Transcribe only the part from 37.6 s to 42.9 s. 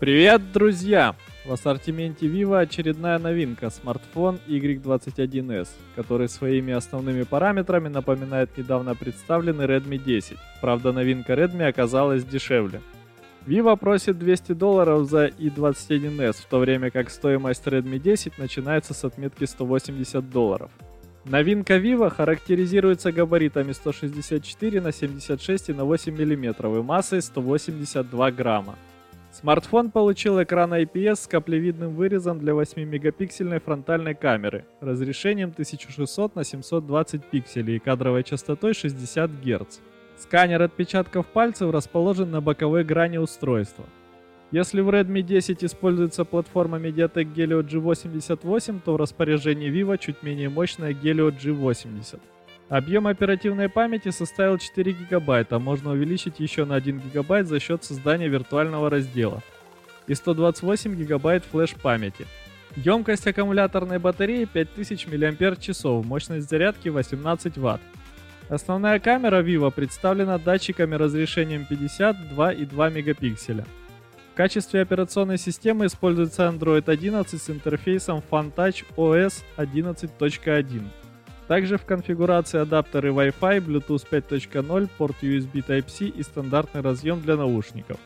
и кадровой частотой 60 Гц. Сканер отпечатков пальцев расположен на боковой